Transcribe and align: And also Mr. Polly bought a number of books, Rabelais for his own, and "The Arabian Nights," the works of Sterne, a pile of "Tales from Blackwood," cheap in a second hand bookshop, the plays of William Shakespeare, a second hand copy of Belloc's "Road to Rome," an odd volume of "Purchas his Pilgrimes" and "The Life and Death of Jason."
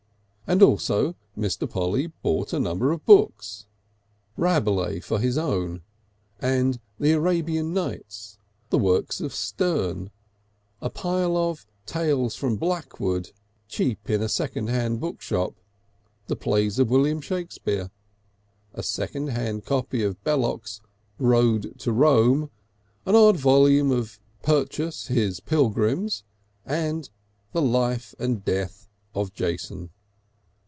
And 0.47 0.61
also 0.61 1.15
Mr. 1.37 1.69
Polly 1.69 2.07
bought 2.07 2.51
a 2.51 2.59
number 2.59 2.91
of 2.91 3.05
books, 3.05 3.67
Rabelais 4.35 4.99
for 4.99 5.17
his 5.17 5.37
own, 5.37 5.81
and 6.41 6.77
"The 6.99 7.13
Arabian 7.13 7.73
Nights," 7.73 8.37
the 8.69 8.77
works 8.77 9.21
of 9.21 9.33
Sterne, 9.33 10.11
a 10.81 10.89
pile 10.89 11.37
of 11.37 11.65
"Tales 11.85 12.35
from 12.35 12.57
Blackwood," 12.57 13.31
cheap 13.69 14.09
in 14.09 14.21
a 14.21 14.27
second 14.27 14.67
hand 14.67 14.99
bookshop, 14.99 15.53
the 16.27 16.35
plays 16.35 16.79
of 16.79 16.89
William 16.89 17.21
Shakespeare, 17.21 17.89
a 18.73 18.83
second 18.83 19.29
hand 19.29 19.63
copy 19.63 20.03
of 20.03 20.21
Belloc's 20.25 20.81
"Road 21.17 21.79
to 21.79 21.93
Rome," 21.93 22.51
an 23.05 23.15
odd 23.15 23.37
volume 23.37 23.89
of 23.89 24.19
"Purchas 24.43 25.07
his 25.07 25.39
Pilgrimes" 25.39 26.25
and 26.65 27.09
"The 27.53 27.61
Life 27.61 28.13
and 28.19 28.43
Death 28.43 28.89
of 29.15 29.31
Jason." 29.33 29.91